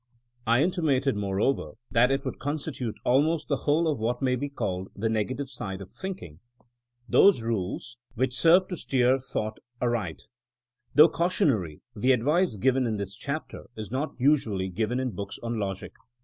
I 0.47 0.63
intimated) 0.63 1.15
moreover, 1.15 1.73
that 1.91 2.09
it 2.09 2.25
would 2.25 2.39
coli 2.39 2.55
stitute 2.55 2.95
almost 3.05 3.49
the 3.49 3.55
whole 3.67 3.87
of 3.87 3.99
what 3.99 4.19
may 4.19 4.35
be 4.35 4.49
called 4.49 4.89
the 4.95 5.09
negative 5.09 5.47
side 5.47 5.79
of 5.79 5.91
thinking— 5.91 6.39
^those 7.13 7.43
rules 7.43 7.99
which 8.15 8.33
serve 8.35 8.67
to 8.69 8.75
steer 8.77 9.19
thought 9.19 9.59
aright 9.79 10.23
Though 10.95 11.07
cau 11.09 11.27
tionary, 11.27 11.81
the 11.95 12.13
advice 12.13 12.55
given 12.57 12.87
in 12.87 12.97
this 12.97 13.13
chapter 13.13 13.67
is 13.77 13.91
not 13.91 14.15
usually 14.17 14.69
given 14.69 14.99
in 14.99 15.11
books 15.11 15.37
on 15.43 15.59
logic. 15.59 15.93